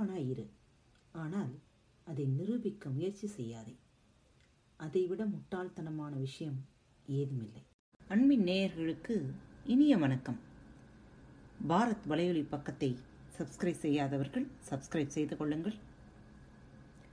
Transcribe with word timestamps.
நல்லவனாய் 0.00 0.28
இரு. 0.28 0.50
ஆனால் 1.12 1.58
அதை 2.04 2.24
நிரூபிக்க 2.24 2.90
முயற்சி 2.90 3.26
செய்யாதே. 3.26 3.76
அதைவிட 4.76 5.26
முட்டாள்தனமான 5.26 6.18
விஷயம் 6.18 6.66
ஏதுமில்லை. 7.06 7.62
அன்பின் 8.08 8.44
நேயர்களுக்கு 8.44 9.30
இனிய 9.64 9.96
வணக்கம். 9.96 10.38
பாரத் 11.68 12.06
வலையொலி 12.08 12.48
பக்கத்தை 12.48 12.98
சப்ஸ்கிரைப் 13.38 13.82
செய்யாதவர்கள் 13.84 14.46
சப்ஸ்கிரைப் 14.70 15.14
செய்து 15.16 15.36
கொள்ளுங்கள். 15.36 15.74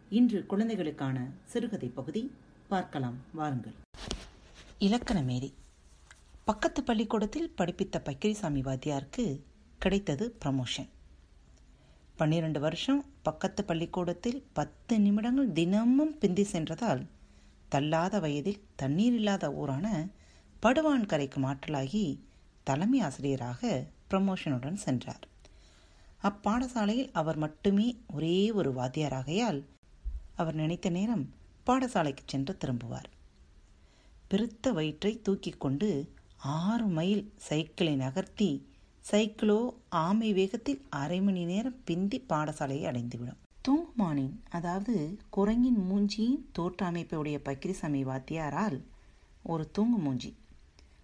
இன்று 0.10 0.46
குழந்தைகளுக்கான 0.46 1.32
சிறுகதை 1.43 1.89
பகுதி 1.89 2.32
பார்க்கலாம் 2.68 3.18
வாருங்கள். 3.33 3.74
இலக்கண 4.79 5.21
மேதை. 5.21 5.54
பக்கத்து 6.46 6.83
பள்ளிக்கூடத்தில் 6.83 7.54
படிப்பித்த 7.57 7.97
பக்கிரிசாமி 8.00 8.61
வாத்தியாருக்கு 8.61 9.43
கிடைத்தது 9.78 10.38
ப்ரமோஷன் 10.46 10.96
பன்னிரண்டு 12.18 12.60
வருஷம் 12.60 13.06
பக்கத்து 13.21 13.64
பள்ளிக்கூடத்தில் 13.64 14.44
பத்து 14.54 15.00
நிமிடங்கள் 15.00 15.52
தினமும் 15.52 16.18
பிந்தி 16.20 16.43
சென்றதால் 16.43 17.06
தள்ளாத 17.70 18.20
வயதில் 18.20 18.64
தண்ணீர் 18.76 19.14
இல்லாத 19.14 19.52
ஊரான 19.52 20.07
படுவான்கரைக்கு 20.62 21.38
மாற்றலாகி 21.38 22.20
தலைமை 22.64 23.00
ஆசிரியராக 23.00 23.86
ப்ரமோஷனுடன் 24.10 24.74
சென்றார். 24.74 25.28
அப்பாடசாலையில் 26.24 27.12
அவர் 27.14 27.38
மட்டுமே 27.38 27.98
ஒரே 28.14 28.52
ஒரு 28.52 28.71
வாத்தியாராகையால் 28.74 29.64
அவர் 30.36 30.56
நினைத்த 30.56 30.90
நேரம் 30.90 31.34
பாடசாலைக்கு 31.65 32.26
சென்று 32.26 32.58
திரும்புவார். 32.66 33.09
பெருத்த 34.28 34.72
வயிற்றை 34.72 35.22
தூக்கி 35.22 35.50
கொண்டு 35.50 36.14
ஆறு 36.38 36.86
மைல் 36.86 37.34
சைக்கிளை 37.38 37.95
நகர்த்தி 37.95 38.50
சைக்கிளோ 39.11 39.73
ஆமை 39.89 40.34
வேகத்தில் 40.34 40.81
அரை 40.90 41.22
மணி 41.22 41.45
நேரம் 41.45 41.76
பிந்தி 41.86 42.26
பாடசாலையை 42.30 42.84
அடைந்துவிடும். 42.84 43.38
தூங்குமானின். 43.68 44.34
அதாவது 44.50 45.18
குரங்கின் 45.30 45.80
மூஞ்சியின் 45.90 46.42
தோற்ற 46.52 46.92
அமைப்புடைய 46.92 47.38
பக்கிரிசாமி 47.46 48.02
வாத்தியாரால் 48.02 48.81
ஒரு 49.44 49.72
தூங்கு 49.72 49.98
மூஞ்சி. 49.98 50.36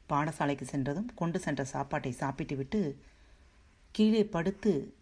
பாடசாலைக்கு 0.10 0.62
சென்றதும் 0.62 1.10
கொண்டு 1.16 1.40
சென்ற 1.40 1.64
சாப்பாட்டை 1.64 2.12
சாப்பிட்டுவிட்டு 2.12 2.98
கீழே 3.92 4.26
படுத்து 4.26 4.94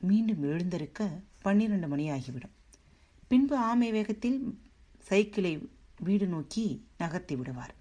மீண்டும் 0.00 0.42
எழுந்திருக்க 0.42 1.10
பன்னிரண்டு 1.42 1.88
மணி 1.88 2.10
ஆகிவிடும். 2.10 2.56
பின்பு 3.28 3.56
ஆமை 3.56 3.90
வேகத்தில் 3.90 4.58
சைக்கிளை 5.02 5.68
வீடு 6.00 6.26
நோக்கி 6.26 6.84
நகர்த்தி 6.98 7.36
விடுவார். 7.36 7.74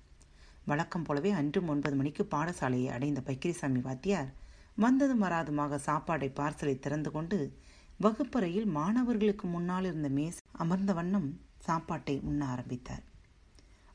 வழக்கம் 0.66 1.04
போலவே 1.04 1.32
அன்றும் 1.32 1.68
ஒன்பது 1.68 1.96
மணிக்கு 1.96 2.28
பாடசாலையை 2.32 2.88
அடைந்த 2.88 3.22
பக்கிரிசாமி 3.26 3.82
வாத்தியார் 3.82 4.40
வந்ததும் 4.78 5.24
வராதுமாக 5.26 5.80
சாப்பாடை 5.88 6.30
பார்சலை 6.40 6.76
திறந்து 6.80 7.12
கொண்டு 7.12 7.40
வகுப்பறையில் 8.00 8.68
மாணவர்களுக்கு 8.78 9.46
முன்னால் 9.48 9.88
இருந்த 9.90 10.10
மேஸ் 10.10 10.40
அமர்ந்த 10.64 10.92
வண்ணம் 10.94 11.30
சாப்பாட்டை 11.66 12.16
உண்ண 12.30 12.42
ஆரம்பித்தார். 12.46 13.04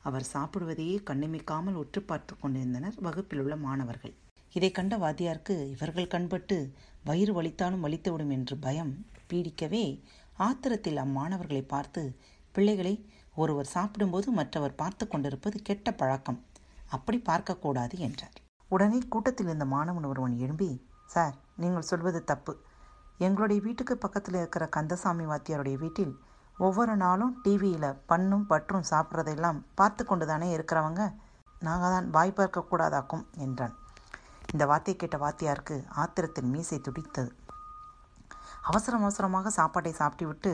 அவர் 0.03 0.25
சாப்பிடுவதையே 0.33 0.97
கண்ணிமைக்காமல் 1.09 1.79
உற்று 1.81 2.01
பார்த்து 2.01 2.33
கொண்டிருந்தனர் 2.35 2.97
வகுப்பில் 3.07 3.41
உள்ள 3.43 3.55
மாணவர்கள். 3.65 4.13
இதை 4.55 4.69
கண்ட 4.71 4.95
வாத்தியாருக்கு 4.97 5.55
இவர்கள் 5.73 6.11
கண்பட்டு 6.13 6.57
வயிறு 7.03 7.33
வலித்தாலும் 7.37 7.83
வலித்துவிடும் 7.85 8.33
என்று 8.37 8.55
பயம் 8.65 8.93
பீடிக்கவே 9.29 9.85
ஆத்திரத்தில் 10.39 11.03
அம்மாணவர்களை 11.03 11.63
பார்த்து 11.73 12.03
பிள்ளைகளை 12.55 12.95
ஒருவர் 13.35 13.73
சாப்பிடும்போது 13.75 14.27
மற்றவர் 14.31 14.79
பார்த்து 14.81 15.05
கொண்டிருப்பது 15.07 15.57
கெட்ட 15.61 15.91
பழக்கம். 15.91 16.39
அப்படி 16.95 17.17
பார்க்கக்கூடாது 17.29 17.95
என்றார். 18.07 18.37
உடனே 18.69 18.99
கூட்டத்தில் 19.13 19.49
இருந்த 19.49 19.65
மாணவன் 19.73 20.07
ஒருவன் 20.11 20.35
எழும்பி 20.43 20.69
சார் 21.13 21.35
நீங்கள் 21.55 21.89
சொல்வது 21.89 22.19
தப்பு. 22.23 22.53
எங்களுடைய 23.17 23.59
வீட்டுக்கு 23.67 23.95
பக்கத்தில் 23.97 24.39
இருக்கிற 24.39 24.63
கந்தசாமி 24.67 25.25
வாத்தியாருடைய 25.25 25.77
வீட்டில் 25.83 26.13
ஒவ்வொரு 26.57 26.93
நாளும் 26.95 27.33
டிவியில் 27.43 27.97
பண்ணும் 28.11 28.45
பற்றும் 28.45 28.87
சாப்பிட்றதெல்லாம் 28.91 29.59
பார்த்து 29.75 30.03
கொண்டு 30.05 30.25
தானே 30.25 30.47
இருக்கிறவங்க. 30.57 31.01
நாங்கள் 31.59 31.93
தான் 31.95 32.07
வாய் 32.15 32.37
பார்க்கக்கூடாதாக்கும் 32.39 33.25
என்றான். 33.45 33.75
இந்த 34.53 34.63
வார்த்தை 34.65 34.95
கேட்ட 34.95 35.17
வாத்தியாருக்கு 35.17 35.75
ஆத்திரத்தில் 36.03 36.51
மீசை 36.53 36.79
துடித்தது. 36.79 37.31
அவசரம் 38.63 39.03
அவசரமாக 39.05 39.49
சாப்பாட்டை 39.49 39.93
சாப்பிட்டுவிட்டு 40.01 40.51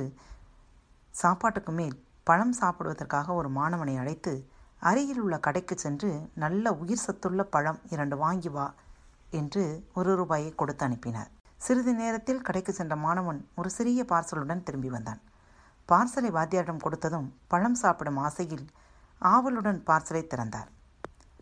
சாப்பாட்டுக்கு 1.14 1.72
மேல் 1.72 1.96
பழம் 2.24 2.56
சாப்பிடுவதற்காக 2.62 3.34
ஒரு 3.34 3.50
மாணவனை 3.50 3.96
அழைத்து 3.98 4.34
அருகில் 4.90 5.22
உள்ள 5.24 5.36
கடைக்கு 5.40 5.76
சென்று 5.78 6.10
நல்ல 6.44 6.74
உயிர் 6.82 7.04
சத்துள்ள 7.04 7.42
பழம் 7.54 7.80
இரண்டு 7.94 8.16
வாங்கி 8.24 8.50
வா 8.56 8.66
என்று 9.40 9.64
ஒரு 9.94 10.12
ரூபாயை 10.20 10.50
கொடுத்து 10.56 10.84
அனுப்பினார். 10.88 11.30
சிறிது 11.62 11.92
நேரத்தில் 12.00 12.46
கடைக்கு 12.48 12.74
சென்ற 12.74 12.96
மாணவன் 13.04 13.40
ஒரு 13.56 13.70
சிறிய 13.76 14.02
பார்சலுடன் 14.12 14.64
திரும்பி 14.68 14.90
வந்தான். 14.96 15.22
பார்சலை 15.90 16.30
வாத்தியாரிடம் 16.38 16.84
கொடுத்ததும் 16.86 17.28
பழம் 17.52 17.78
சாப்பிடும் 17.82 18.20
ஆசையில் 18.26 18.66
ஆவலுடன் 19.22 19.80
பார்சலை 19.90 20.24
திறந்தார். 20.28 20.70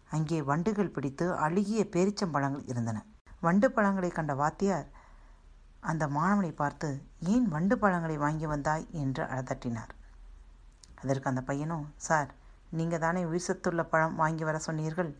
அங்கே 0.09 0.39
வண்டுகள் 0.49 0.93
பிடித்து 0.95 1.25
அழுகிய 1.45 1.81
பேரிச்சம்பழங்கள் 1.93 2.67
இருந்தன. 2.71 2.97
வண்டு 3.41 3.67
பழங்களை 3.71 4.11
கண்ட 4.11 4.33
வாத்தியார் 4.41 4.87
அந்த 5.91 6.03
மாணவனை 6.17 6.51
பார்த்து 6.55 6.89
ஏன் 7.33 7.47
வண்டு 7.53 7.75
பழங்களை 7.83 8.17
வாங்கி 8.25 8.47
வந்தாய்? 8.53 8.85
என்று 9.03 9.23
அதட்டினார் 9.37 9.93
அதற்கு 11.01 11.29
அந்த 11.29 11.41
பையனும் 11.49 11.85
சார் 12.07 12.29
நீங்கள் 12.71 12.99
தானே 12.99 13.21
உயிர் 13.25 13.47
சத்துள்ள 13.49 13.83
பழம் 13.83 14.15
வாங்கி 14.15 14.43
வர 14.43 14.59
சொன்னீர்கள்? 14.59 15.11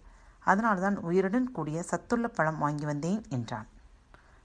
அதனால்தான் 0.44 0.98
உயிருடன் 0.98 1.52
கூடிய 1.52 1.84
சத்துள்ள 1.84 2.28
பழம் 2.28 2.58
வாங்கி 2.58 2.86
வந்தேன் 2.86 3.22
என்றான். 3.30 3.68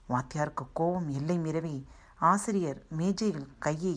வாத்தியாருக்கு 0.09 0.65
கோபம் 0.73 1.09
எல்லை 1.09 1.37
மீறவே 1.39 1.75
ஆசிரியர் 2.19 2.85
மேஜையில் 2.89 3.47
கையை 3.59 3.95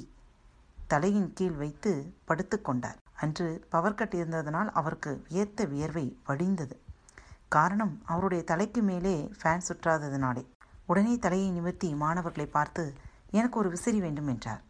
தலையின் 0.87 1.32
கீழ் 1.32 1.56
வைத்து 1.62 2.15
படுத்து 2.25 2.56
கொண்டார். 2.60 2.98
அன்று 3.15 3.66
பவர் 3.69 3.94
கட் 3.94 4.15
இருந்ததனால் 4.15 4.71
அவருக்கு 4.71 5.25
வியத்த 5.28 5.69
வியர்வை 5.69 6.06
வடிந்தது. 6.28 6.77
காரணம் 7.48 8.03
அவருடைய 8.04 8.44
தலைக்கு 8.44 8.82
மேலே 8.82 9.15
ஃபேன் 9.42 9.66
சுற்றாததினாலே. 9.69 10.44
உடனே 10.87 11.19
தலையை 11.19 11.50
நிமிர்த்தி 11.50 11.94
மாணவர்களை 11.94 12.47
பார்த்து 12.47 12.84
எனக்கு 13.31 13.59
ஒரு 13.59 13.69
விசிறி 13.69 14.00
வேண்டும் 14.00 14.27
என்றார். 14.27 14.62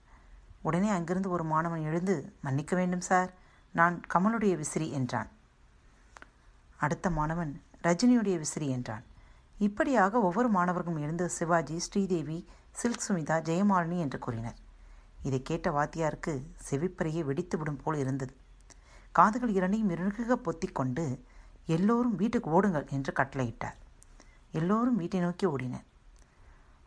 உடனே 0.62 0.88
அங்கிருந்து 0.88 1.30
ஒரு 1.30 1.44
மாணவன் 1.44 1.82
எழுந்து 1.82 2.16
மன்னிக்க 2.42 2.76
வேண்டும் 2.76 3.06
சார். 3.10 3.30
நான் 3.72 4.03
கமலுடைய 4.14 4.56
விசிறி 4.56 4.91
என்றான். 4.91 5.28
அடுத்த 6.76 7.10
மாணவன் 7.10 7.62
ரஜினியுடைய 7.82 8.36
விசிறி 8.38 8.69
என்றான். 8.69 9.03
இப்படியாக 9.58 10.20
ஒவ்வொரு 10.20 10.48
மாணவர்களும் 10.48 11.00
எழுந்த 11.00 11.28
சிவாஜி 11.28 11.78
ஸ்ரீதேவி 11.78 12.48
சில்க் 12.70 13.04
சுமிதா 13.08 13.36
ஜெயமாலினி 13.48 13.98
என்று 13.98 14.19
கூறினர். 14.19 14.54
இதை 15.22 15.42
கேட்ட 15.42 15.70
வாத்தியாருக்கு 15.70 16.42
செவிப்பறையை 16.70 17.25
வெடித்துவிடும் 17.25 17.78
போல் 17.84 17.97
இருந்தது. 17.97 18.36
காதுகள் 19.12 19.48
இரண்டையும் 19.48 19.91
இறுக 19.91 20.37
பொத்திக்கொண்டு 20.37 21.20
எல்லோரும் 21.66 22.16
வீட்டுக்கு 22.16 22.50
ஓடுங்கள் 22.50 22.88
என்று 22.91 23.12
கட்டளையிட்டார். 23.12 23.78
எல்லோரும் 24.52 24.97
வீட்டை 24.97 25.20
நோக்கி 25.20 25.47
ஓடினர். 25.47 25.84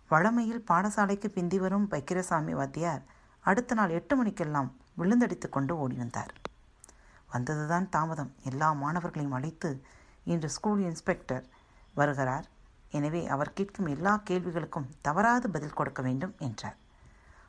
வழமையில் 0.09 0.63
பாடசாலைக்கு 0.67 1.27
பிந்தி 1.27 1.59
வரும் 1.59 1.91
பக்கிரசாமி 1.91 2.51
வாத்தியார் 2.51 3.01
அடுத்த 3.39 3.73
நாள் 3.73 3.89
எட்டு 3.89 4.15
மணிக்கெல்லாம் 4.15 4.75
விழுந்தடித்து 4.97 5.49
கொண்டு 5.49 5.77
ஓடி 5.77 5.95
வந்தார். 5.95 6.33
வந்ததுதான் 7.33 7.89
தாமதம். 7.89 8.31
எல்லா 8.43 8.71
மாணவர்களையும் 8.71 9.31
அழைத்து 9.31 9.81
இன்று 10.23 10.49
ஸ்கூல் 10.49 10.79
இன்ஸ்பெக்டர் 10.79 11.45
வருகிறார். 11.93 12.47
எனவே 12.91 13.27
அவர் 13.27 13.53
கேட்கும் 13.53 13.85
எல்லா 13.85 14.23
கேள்விகளுக்கும் 14.29 14.89
தவறாது 15.01 15.49
பதில் 15.49 15.73
கொடுக்க 15.73 16.01
வேண்டும் 16.01 16.35
என்றார். 16.39 16.77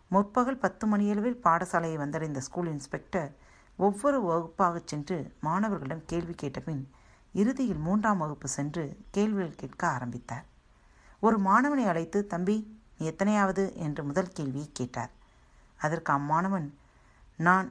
முற்பகல் 0.08 0.58
பத்து 0.58 0.86
மணியளவில் 0.86 1.40
பாடசாலையை 1.44 1.96
வந்தடைந்த 1.96 2.38
ஸ்கூல் 2.38 2.66
இன்ஸ்பெக்டர் 2.66 3.30
ஒவ்வொரு 3.76 4.18
வகுப்பாகச் 4.22 4.86
சென்று 4.86 5.36
மாணவர்களிடம் 5.40 6.04
கேள்வி 6.06 6.34
கேட்டபின் 6.42 6.82
இறுதியில் 7.32 7.78
மூன்றாம் 7.78 8.18
வகுப்பு 8.18 8.48
சென்று 8.48 8.98
கேள்விகள் 9.10 9.56
கேட்க 9.56 9.88
ஆரம்பித்தார். 9.88 10.44
ஒரு 11.20 11.36
மாணவனை 11.38 11.84
அழைத்து 11.86 12.26
தம்பி 12.26 12.56
நீ 12.98 13.06
எத்தனையாவது? 13.06 13.64
என்று 13.76 14.04
முதல் 14.04 14.32
கேள்வியை 14.32 14.68
கேட்டார். 14.72 15.12
அதற்கு 15.76 16.12
அம்மாணவன் 16.12 16.78
நான் 17.38 17.68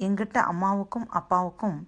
எங்கிட்ட 0.00 0.38
அம்மாவுக்கும் 0.42 1.08
அப்பாவுக்கும் 1.08 1.78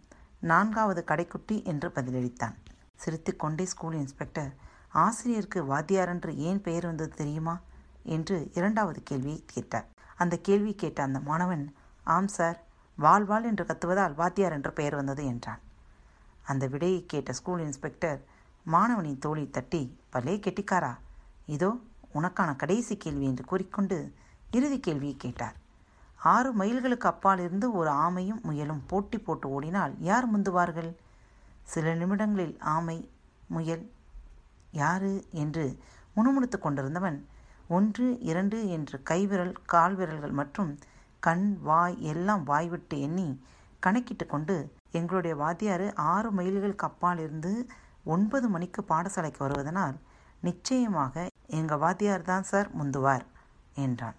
நான்காவது 0.40 1.04
கடைக்குட்டி 1.06 1.56
என்று 1.64 1.88
பதிலளித்தான். 1.88 2.56
சிரித்து 2.94 3.32
கொண்டே 3.36 3.64
ஸ்கூல் 3.64 3.94
இன்ஸ்பெக்டர் 3.94 4.50
ஆசிரியருக்கு 4.94 5.60
வாத்தியார் 5.64 6.08
என்று 6.08 6.36
ஏன் 6.36 6.60
பெயர் 6.60 6.86
வந்தது 6.86 7.12
தெரியுமா? 7.14 7.54
என்று 8.02 8.36
இரண்டாவது 8.54 9.02
கேள்வியை 9.02 9.44
கேட்டார். 9.46 9.86
அந்த 10.16 10.34
கேள்வி 10.36 10.74
கேட்ட 10.74 11.02
அந்த 11.02 11.18
மாணவன் 11.20 11.64
ஆம் 12.06 12.28
சார் 12.28 12.58
வால் 12.98 13.24
வால் 13.24 13.44
என்று 13.44 13.64
கத்துவதால் 13.64 14.14
வாத்தியார் 14.14 14.52
என்று 14.52 14.72
பெயர் 14.72 14.94
வந்தது 14.94 15.22
என்றான். 15.26 15.62
அந்த 16.42 16.66
விடையை 16.66 17.06
கேட்ட 17.06 17.32
ஸ்கூல் 17.32 17.60
இன்ஸ்பெக்டர் 17.60 18.20
மாணவனின் 18.66 19.18
தோழி 19.18 19.50
தட்டி 19.50 19.82
பலே 20.10 20.34
கெட்டிக்காரா 20.36 20.92
இதோ 21.46 21.70
உனக்கான 22.14 22.50
கடைசி 22.56 22.96
கேள்வி 22.96 23.26
என்று 23.26 23.44
கூறிக்கொண்டு 23.44 23.98
இறுதி 24.50 24.80
கேள்வியை 24.80 25.16
கேட்டார். 25.16 25.56
ஆறு 26.30 26.50
மைல்களுக்கு 26.60 27.06
அப்பால் 27.10 27.38
இருந்து 27.38 27.66
ஒரு 27.72 27.90
ஆமையும் 28.04 28.42
முயலும். 28.48 28.82
போட்டி 28.90 29.18
போட்டு 29.18 29.46
ஓடினால் 29.48 29.94
யார் 30.08 30.26
முந்துவார்கள்? 30.34 30.90
சில 31.72 31.94
நிமிடங்களில் 31.94 32.56
ஆமை 32.74 32.98
முயல் 33.48 33.84
யாரு 34.72 35.12
என்று 35.42 35.64
முணுமுணுத்து 36.16 36.58
கொண்டிருந்தவன். 36.58 37.18
ஒன்று 37.68 38.06
இரண்டு 38.30 38.58
என்று 38.68 38.96
கைவிரல் 39.02 39.54
கால்விரல்கள் 39.72 40.38
மற்றும் 40.40 40.70
கண் 41.20 41.46
வாய் 41.62 41.96
எல்லாம் 42.12 42.44
வாய்விட்டு 42.44 42.96
எண்ணி 43.00 43.28
கணக்கிட்டு 43.80 44.26
கொண்டு 44.26 44.56
எங்களுடைய 44.98 45.34
வாத்தியார் 45.42 45.86
ஆறு 46.14 46.30
மைல்களுக்கு 46.30 46.86
அப்பால் 46.88 47.18
இருந்து 47.18 47.52
ஒன்பது 48.04 48.48
மணிக்கு 48.48 48.82
பாடசாலைக்கு 48.82 49.40
வருவதனால் 49.44 49.96
நிச்சயமாக 50.40 51.26
எங்கள் 51.58 51.82
வாத்தியார் 51.84 52.22
தான் 52.22 52.42
சார் 52.42 52.68
முந்துவார் 52.78 53.24
என்றான். 53.74 54.18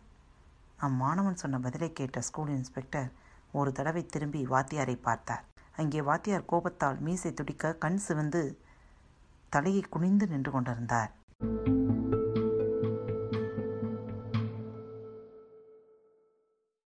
அம்மாணவன் 0.80 1.36
சொன்ன 1.36 1.60
பதிலை 1.60 1.94
கேட்ட 1.94 2.22
ஸ்கூல் 2.22 2.50
இன்ஸ்பெக்டர் 2.50 3.12
ஒரு 3.52 3.72
தடவை 3.72 4.06
திரும்பி 4.06 4.46
வாத்தியாரை 4.46 5.02
பார்த்தார். 5.02 5.44
அங்கே 5.76 6.02
வாத்தியார் 6.02 6.46
கோபத்தால் 6.46 7.00
மீசை 7.00 7.34
துடிக்க 7.34 7.74
கண் 7.74 7.98
சிவந்து 7.98 8.62
தலையை 9.50 9.82
குனிந்து 9.90 10.28
நின்று 10.28 10.52
கொண்டிருந்தார். 10.52 11.12